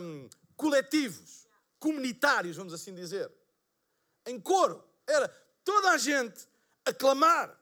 [0.01, 3.31] hum, coletivos, comunitários, vamos assim dizer.
[4.25, 4.83] Em coro.
[5.05, 6.47] Era toda a gente
[6.85, 7.59] a clamar.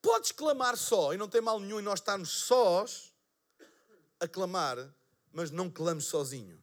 [0.00, 3.14] Podes clamar só, e não tem mal nenhum em nós estarmos sós
[4.18, 4.76] a clamar,
[5.32, 6.60] mas não clames sozinho.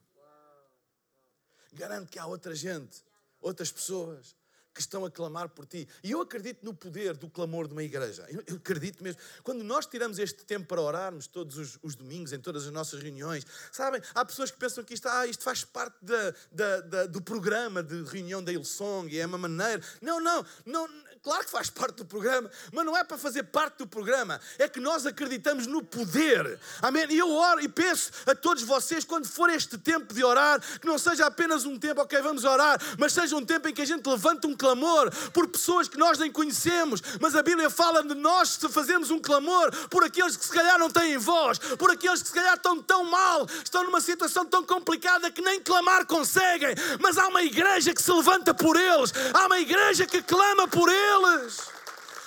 [1.73, 3.03] Garanto que há outra gente,
[3.39, 4.35] outras pessoas
[4.73, 5.87] que estão a clamar por ti.
[6.03, 8.25] E eu acredito no poder do clamor de uma igreja.
[8.29, 9.19] Eu, eu acredito mesmo.
[9.43, 13.01] Quando nós tiramos este tempo para orarmos todos os, os, domingos, em todas as nossas
[13.01, 17.05] reuniões, sabem, há pessoas que pensam que isto, ah, isto faz parte da, da, da,
[17.05, 19.81] do programa de reunião da Ilsong e é uma maneira.
[20.01, 20.87] Não, não, não
[21.21, 24.67] claro que faz parte do programa, mas não é para fazer parte do programa, é
[24.67, 26.59] que nós acreditamos no poder.
[26.81, 27.05] Amém?
[27.09, 30.87] E eu oro e peço a todos vocês, quando for este tempo de orar, que
[30.87, 33.85] não seja apenas um tempo, ok, vamos orar, mas seja um tempo em que a
[33.85, 38.15] gente levanta um clamor por pessoas que nós nem conhecemos, mas a Bíblia fala de
[38.15, 42.21] nós se fazemos um clamor por aqueles que se calhar não têm voz, por aqueles
[42.21, 46.73] que se calhar estão tão mal, estão numa situação tão complicada que nem clamar conseguem,
[46.99, 50.89] mas há uma igreja que se levanta por eles, há uma igreja que clama por
[50.89, 51.08] eles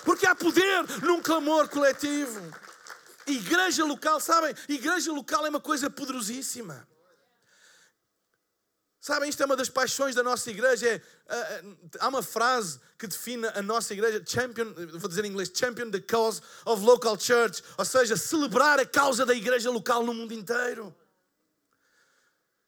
[0.03, 2.41] Porque há poder num clamor coletivo.
[3.25, 4.53] Igreja local, sabem?
[4.67, 6.87] Igreja local é uma coisa poderosíssima.
[8.99, 11.01] Sabem, isto é uma das paixões da nossa igreja.
[11.27, 11.63] É,
[11.99, 15.99] há uma frase que define a nossa igreja, champion, vou dizer em inglês, champion the
[15.99, 20.95] cause of local church, ou seja, celebrar a causa da igreja local no mundo inteiro.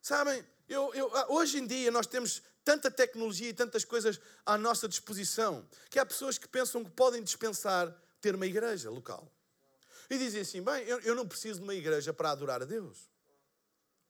[0.01, 4.89] Sabem, eu, eu, hoje em dia nós temos tanta tecnologia e tantas coisas à nossa
[4.89, 9.31] disposição, que há pessoas que pensam que podem dispensar ter uma igreja local.
[10.09, 13.09] E dizem assim: bem, eu, eu não preciso de uma igreja para adorar a Deus.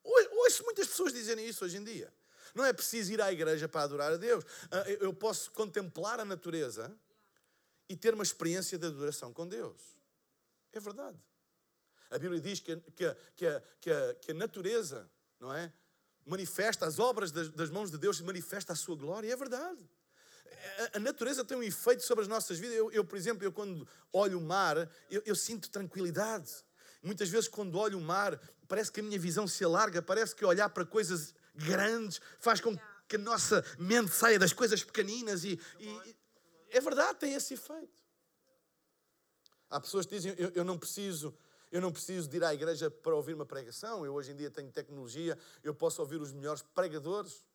[0.04, 2.12] Ouço muitas pessoas dizerem isso hoje em dia.
[2.54, 4.46] Não é preciso ir à igreja para adorar a Deus.
[4.72, 6.96] Ah, eu posso contemplar a natureza
[7.90, 9.82] e ter uma experiência de adoração com Deus.
[10.72, 11.20] É verdade.
[12.10, 15.74] A Bíblia diz que, que, que, que, que a natureza, não é?
[16.26, 19.88] Manifesta, as obras das, mãos de Deus manifesta a sua glória, é verdade.
[20.94, 22.76] A, a natureza tem um efeito sobre as nossas vidas.
[22.76, 26.52] Eu, eu por exemplo, eu quando olho o mar, eu, eu sinto tranquilidade.
[27.04, 30.44] Muitas vezes, quando olho o mar, parece que a minha visão se alarga, parece que
[30.44, 32.76] olhar para coisas grandes faz com
[33.08, 36.16] que a nossa mente saia das coisas pequeninas e, e
[36.72, 38.04] é verdade, tem esse efeito.
[39.70, 41.36] Há pessoas que dizem, eu, eu não preciso
[41.76, 44.06] eu não preciso de ir à igreja para ouvir uma pregação.
[44.06, 47.46] Eu hoje em dia tenho tecnologia, eu posso ouvir os melhores pregadores.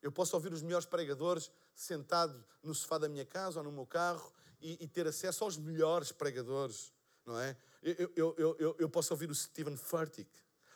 [0.00, 3.86] Eu posso ouvir os melhores pregadores sentado no sofá da minha casa ou no meu
[3.86, 4.32] carro
[4.62, 6.90] e, e ter acesso aos melhores pregadores,
[7.26, 7.54] não é?
[7.82, 10.30] Eu, eu, eu, eu, eu posso ouvir o Stephen Furtick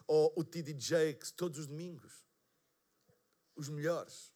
[0.06, 0.76] ou o T.D.
[0.78, 2.22] Jakes todos os domingos.
[3.56, 4.30] Os melhores.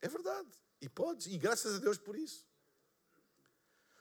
[0.00, 0.52] É verdade.
[0.80, 1.26] E podes.
[1.26, 2.46] E graças a Deus por isso.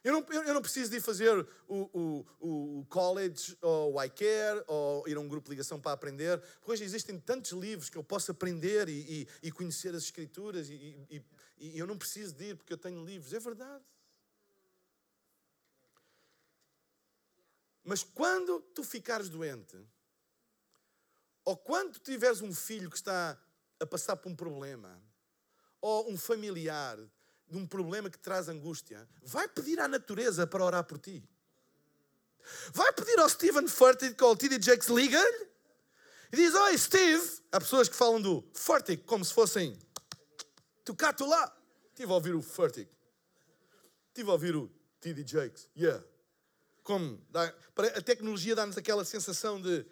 [0.03, 1.31] Eu não, eu não preciso de ir fazer
[1.67, 5.93] o, o, o college ou o iCare ou ir a um grupo de ligação para
[5.93, 10.03] aprender, porque hoje existem tantos livros que eu posso aprender e, e, e conhecer as
[10.03, 11.23] escrituras e,
[11.57, 13.33] e eu não preciso de ir porque eu tenho livros.
[13.33, 13.83] É verdade.
[17.83, 19.77] Mas quando tu ficares doente,
[21.45, 23.37] ou quando tiveres um filho que está
[23.79, 25.01] a passar por um problema,
[25.81, 26.97] ou um familiar
[27.49, 31.23] de um problema que traz angústia, vai pedir à natureza para orar por ti.
[32.73, 34.61] Vai pedir ao Stephen Furtick ou ao T.D.
[34.61, 35.47] Jakes, liga-lhe
[36.31, 37.41] e diz: Oi, Steve.
[37.51, 39.77] Há pessoas que falam do Furtick como se fossem
[40.83, 41.55] tocato lá.
[41.89, 42.91] Estive a ouvir o Furtick.
[44.07, 45.23] Estive a ouvir o T.D.
[45.25, 45.69] Jakes.
[45.77, 46.03] Yeah.
[46.83, 49.85] Como a tecnologia dá-nos aquela sensação de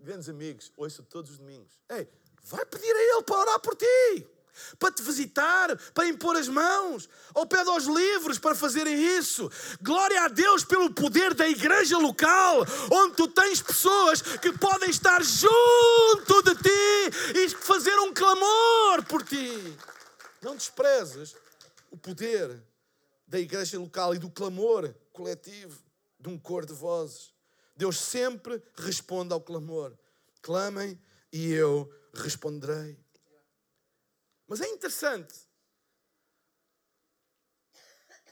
[0.00, 1.80] grandes amigos, ouço todos os domingos.
[1.88, 2.06] Ei,
[2.42, 4.37] vai pedir a ele para orar por ti
[4.78, 9.50] para te visitar, para impor as mãos, ou pede aos livros para fazerem isso.
[9.80, 15.22] Glória a Deus pelo poder da igreja local, onde tu tens pessoas que podem estar
[15.22, 19.76] junto de ti e fazer um clamor por ti.
[20.42, 21.34] Não desprezes
[21.90, 22.62] o poder
[23.26, 25.78] da igreja local e do clamor coletivo
[26.18, 27.32] de um cor de vozes.
[27.76, 29.96] Deus sempre responde ao clamor.
[30.42, 30.98] Clamem
[31.32, 32.98] e eu responderei.
[34.48, 35.34] Mas é interessante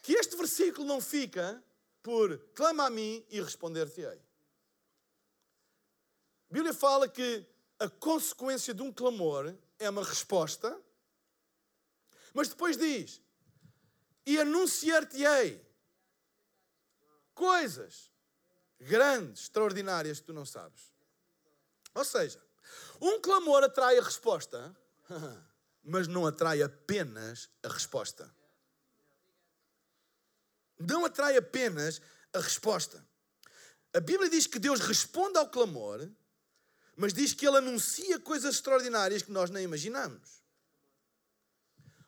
[0.02, 1.62] que este versículo não fica
[2.02, 4.18] por clama a mim e responder-te-ei.
[6.48, 7.46] A Bíblia fala que
[7.78, 10.80] a consequência de um clamor é uma resposta,
[12.32, 13.20] mas depois diz:
[14.24, 15.64] e anunciar-te-ei
[17.34, 18.10] coisas
[18.80, 20.94] grandes, extraordinárias que tu não sabes.
[21.94, 22.42] Ou seja,
[23.00, 24.74] um clamor atrai a resposta.
[25.86, 28.28] mas não atrai apenas a resposta.
[30.78, 33.06] Não atrai apenas a resposta.
[33.94, 36.10] A Bíblia diz que Deus responde ao clamor,
[36.96, 40.42] mas diz que Ele anuncia coisas extraordinárias que nós nem imaginamos.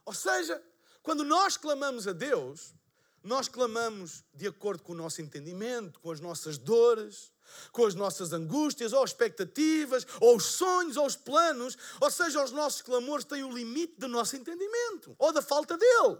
[0.04, 0.60] Ou seja,
[1.00, 2.74] quando nós clamamos a Deus,
[3.22, 7.32] nós clamamos de acordo com o nosso entendimento, com as nossas dores,
[7.72, 12.52] com as nossas angústias, ou expectativas, ou os sonhos, ou os planos, ou seja, os
[12.52, 16.18] nossos clamores têm o limite do nosso entendimento, ou da falta dele.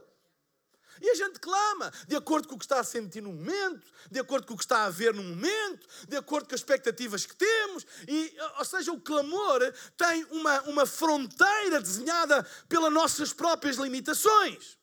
[1.01, 4.19] E a gente clama de acordo com o que está a sentir no momento, de
[4.19, 7.37] acordo com o que está a ver no momento, de acordo com as expectativas que
[7.37, 7.87] temos.
[8.07, 9.61] E, ou seja, o clamor
[9.97, 14.78] tem uma, uma fronteira desenhada pelas nossas próprias limitações.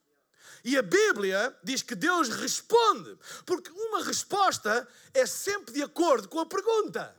[0.66, 6.40] E a Bíblia diz que Deus responde, porque uma resposta é sempre de acordo com
[6.40, 7.16] a pergunta.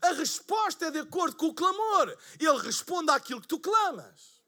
[0.00, 2.16] A resposta é de acordo com o clamor.
[2.38, 4.40] Ele responde àquilo que tu clamas.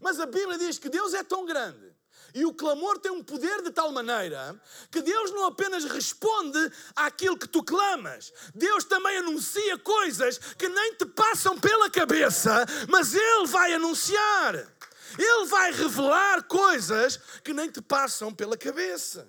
[0.00, 1.94] Mas a Bíblia diz que Deus é tão grande
[2.34, 4.58] e o clamor tem um poder de tal maneira
[4.90, 10.94] que Deus não apenas responde àquilo que tu clamas, Deus também anuncia coisas que nem
[10.94, 14.77] te passam pela cabeça, mas Ele vai anunciar.
[15.16, 19.28] Ele vai revelar coisas que nem te passam pela cabeça.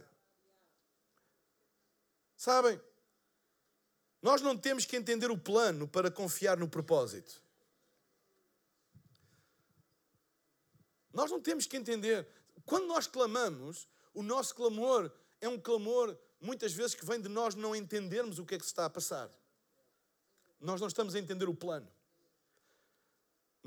[2.35, 2.79] Sabem,
[4.21, 7.41] nós não temos que entender o plano para confiar no propósito.
[11.13, 12.27] Nós não temos que entender.
[12.65, 15.11] Quando nós clamamos, o nosso clamor
[15.41, 18.63] é um clamor, muitas vezes, que vem de nós não entendermos o que é que
[18.63, 19.29] se está a passar.
[20.59, 21.89] Nós não estamos a entender o plano.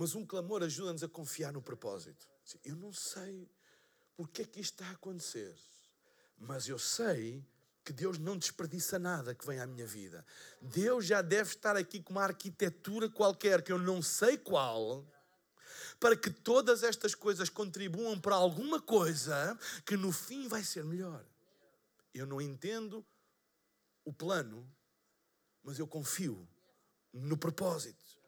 [0.03, 2.29] Mas um clamor ajuda-nos a confiar no propósito.
[2.65, 3.49] Eu não sei
[4.17, 5.55] porque é que isto está a acontecer,
[6.37, 7.47] mas eu sei
[7.85, 10.27] que Deus não desperdiça nada que vem à minha vida.
[10.61, 15.07] Deus já deve estar aqui com uma arquitetura qualquer que eu não sei qual,
[16.01, 21.25] para que todas estas coisas contribuam para alguma coisa que no fim vai ser melhor.
[22.13, 23.07] Eu não entendo
[24.05, 24.69] o plano,
[25.63, 26.45] mas eu confio
[27.13, 28.21] no propósito.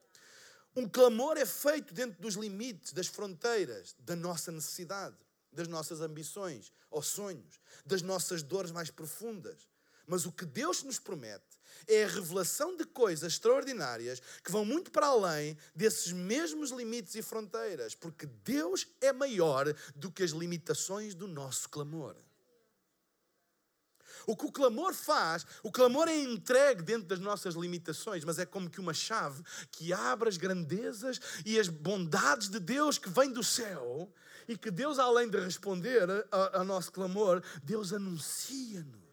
[0.76, 5.16] Um clamor é feito dentro dos limites, das fronteiras da nossa necessidade,
[5.52, 9.68] das nossas ambições ou sonhos, das nossas dores mais profundas.
[10.04, 14.90] Mas o que Deus nos promete é a revelação de coisas extraordinárias que vão muito
[14.90, 21.14] para além desses mesmos limites e fronteiras, porque Deus é maior do que as limitações
[21.14, 22.16] do nosso clamor.
[24.26, 28.46] O que o clamor faz, o clamor é entregue dentro das nossas limitações, mas é
[28.46, 33.32] como que uma chave que abre as grandezas e as bondades de Deus que vem
[33.32, 34.12] do céu
[34.46, 39.04] e que Deus, além de responder ao nosso clamor, Deus anuncia-nos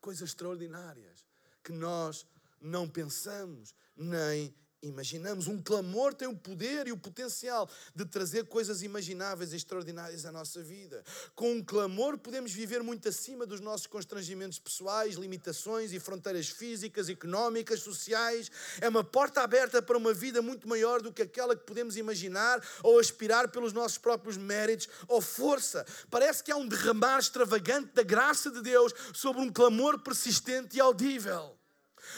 [0.00, 1.26] coisas extraordinárias
[1.62, 2.26] que nós
[2.60, 5.46] não pensamos nem imaginamos.
[5.46, 10.32] Um clamor tem o poder e o potencial de trazer coisas imagináveis e extraordinárias à
[10.32, 11.04] nossa vida.
[11.34, 17.08] Com um clamor podemos viver muito acima dos nossos constrangimentos pessoais, limitações e fronteiras físicas,
[17.08, 18.50] económicas, sociais.
[18.80, 22.62] É uma porta aberta para uma vida muito maior do que aquela que podemos imaginar
[22.82, 25.86] ou aspirar pelos nossos próprios méritos ou força.
[26.10, 30.80] Parece que há um derramar extravagante da graça de Deus sobre um clamor persistente e
[30.80, 31.61] audível.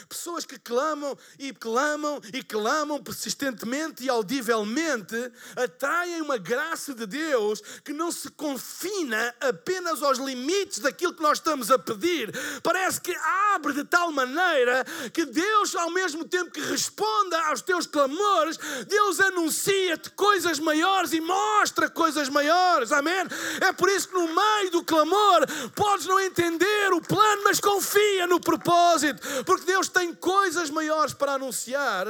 [0.07, 7.61] Pessoas que clamam e clamam e clamam persistentemente e audivelmente atraem uma graça de Deus
[7.83, 12.31] que não se confina apenas aos limites daquilo que nós estamos a pedir.
[12.61, 13.15] Parece que
[13.53, 19.19] abre de tal maneira que Deus, ao mesmo tempo que responda aos teus clamores, Deus
[19.19, 22.91] anuncia-te coisas maiores e mostra coisas maiores.
[22.91, 23.25] Amém?
[23.61, 28.27] É por isso que no meio do clamor podes não entender o plano, mas confia
[28.27, 32.07] no propósito, porque Deus Deus tem coisas maiores para anunciar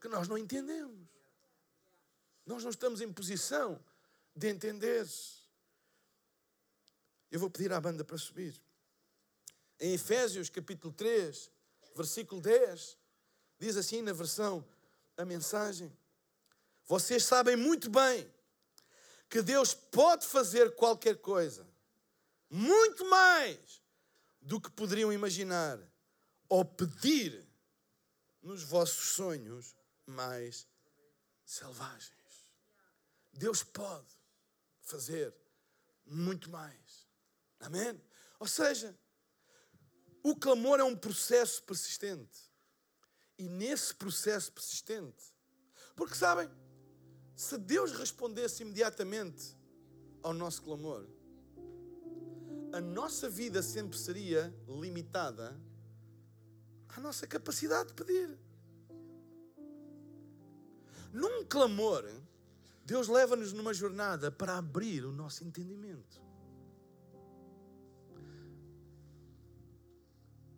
[0.00, 1.06] que nós não entendemos.
[2.46, 3.82] Nós não estamos em posição
[4.34, 5.06] de entender.
[7.30, 8.58] Eu vou pedir à banda para subir.
[9.78, 11.50] Em Efésios capítulo 3,
[11.94, 12.96] versículo 10,
[13.58, 14.66] diz assim na versão
[15.16, 15.92] a mensagem:
[16.86, 18.32] Vocês sabem muito bem
[19.28, 21.68] que Deus pode fazer qualquer coisa,
[22.48, 23.82] muito mais
[24.40, 25.78] do que poderiam imaginar
[26.48, 27.46] ou pedir
[28.42, 29.76] nos vossos sonhos
[30.06, 30.66] mais
[31.44, 32.12] selvagens.
[33.32, 34.16] Deus pode
[34.80, 35.34] fazer
[36.06, 37.06] muito mais.
[37.60, 38.00] Amém?
[38.38, 38.96] Ou seja,
[40.22, 42.48] o clamor é um processo persistente.
[43.38, 45.32] E nesse processo persistente,
[45.94, 46.50] porque sabem,
[47.36, 49.56] se Deus respondesse imediatamente
[50.22, 51.06] ao nosso clamor,
[52.72, 55.58] a nossa vida sempre seria limitada
[56.98, 58.36] à nossa capacidade de pedir.
[61.12, 62.04] Num clamor,
[62.84, 66.20] Deus leva-nos numa jornada para abrir o nosso entendimento.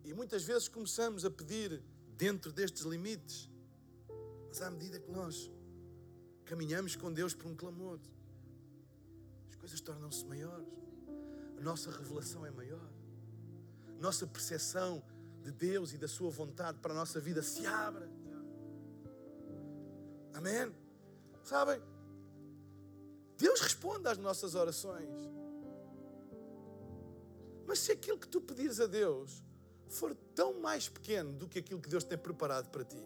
[0.03, 1.81] E muitas vezes começamos a pedir
[2.17, 3.47] dentro destes limites,
[4.47, 5.49] mas à medida que nós
[6.43, 7.99] caminhamos com Deus por um clamor,
[9.47, 10.67] as coisas tornam-se maiores,
[11.59, 12.89] a nossa revelação é maior,
[13.87, 15.03] a nossa percepção
[15.41, 18.09] de Deus e da Sua vontade para a nossa vida se abra.
[20.33, 20.73] Amém?
[21.43, 21.81] Sabem?
[23.37, 25.09] Deus responde às nossas orações.
[27.65, 29.43] Mas se aquilo que tu pedires a Deus
[29.87, 33.03] for tão mais pequeno do que aquilo que Deus tem preparado para ti,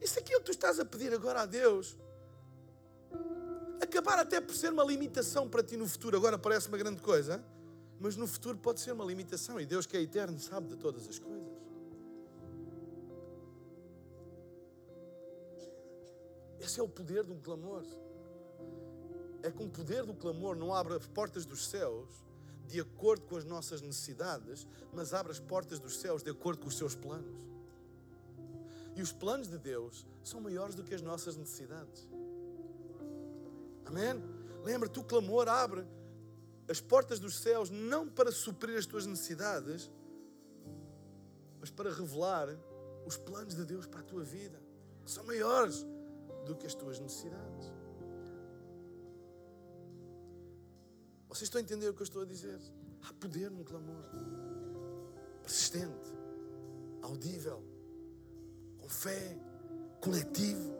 [0.00, 1.96] e se aquilo que tu estás a pedir agora a Deus
[3.80, 7.44] acabar até por ser uma limitação para ti no futuro, agora parece uma grande coisa,
[8.02, 11.08] mas no futuro pode ser uma limitação e Deus que é eterno sabe de todas
[11.08, 11.52] as coisas.
[16.58, 17.84] Esse é o poder de um clamor.
[19.40, 22.08] É que um poder do clamor não abre as portas dos céus
[22.66, 26.68] de acordo com as nossas necessidades, mas abre as portas dos céus de acordo com
[26.68, 27.36] os seus planos.
[28.96, 32.08] E os planos de Deus são maiores do que as nossas necessidades.
[33.84, 34.20] Amém?
[34.64, 35.86] Lembra-te, o clamor abre
[36.68, 39.90] as portas dos céus não para suprir as tuas necessidades,
[41.60, 42.48] mas para revelar
[43.06, 44.60] os planos de Deus para a tua vida,
[45.04, 45.86] que são maiores
[46.46, 47.72] do que as tuas necessidades.
[51.28, 52.60] Vocês estão a entender o que eu estou a dizer?
[53.02, 54.04] Há poder no clamor,
[55.42, 56.12] persistente,
[57.00, 57.64] audível,
[58.78, 59.38] com fé,
[60.00, 60.72] coletivo.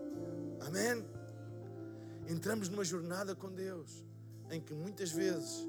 [0.60, 1.04] Amém?
[2.28, 4.04] Entramos numa jornada com Deus
[4.50, 5.66] em que muitas vezes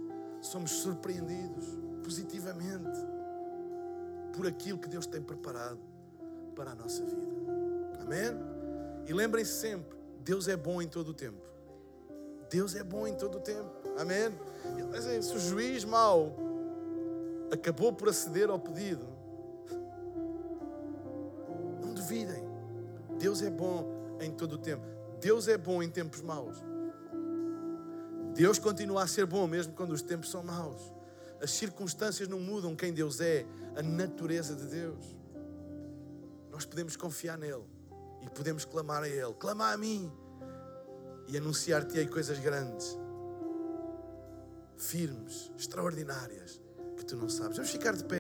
[0.48, 1.66] somos surpreendidos
[2.04, 3.00] positivamente
[4.36, 5.80] por aquilo que Deus tem preparado
[6.56, 7.34] para a nossa vida.
[8.02, 8.32] Amém?
[9.08, 11.42] E lembrem-se sempre: Deus é bom em todo o tempo.
[12.50, 13.72] Deus é bom em todo o tempo.
[13.98, 14.32] Amém?
[14.96, 16.36] E, se o juiz mau
[17.52, 19.14] acabou por aceder ao pedido,
[22.04, 22.44] duvidem.
[23.18, 24.84] Deus é bom em todo o tempo.
[25.20, 26.58] Deus é bom em tempos maus.
[28.34, 30.94] Deus continua a ser bom mesmo quando os tempos são maus.
[31.42, 35.16] As circunstâncias não mudam quem Deus é, a natureza de Deus.
[36.52, 37.64] Nós podemos confiar nele
[38.22, 39.34] e podemos clamar a Ele.
[39.40, 40.12] Clama a mim
[41.28, 42.98] e anunciar-te-ei coisas grandes,
[44.78, 46.62] firmes, extraordinárias,
[46.98, 47.58] que tu não sabes.
[47.58, 48.20] Vamos ficar de pé.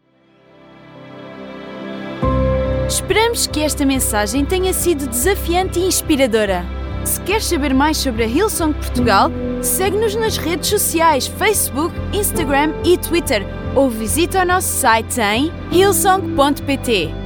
[2.88, 6.64] Esperamos que esta mensagem tenha sido desafiante e inspiradora.
[7.05, 9.30] Se queres saber mais sobre a Hillsong Portugal,
[9.64, 13.45] segue-nos nas redes sociais Facebook, Instagram e Twitter
[13.76, 17.22] ou visita o nosso site em hillsong.pt.